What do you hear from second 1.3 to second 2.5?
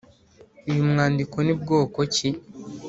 ni bwoko ki?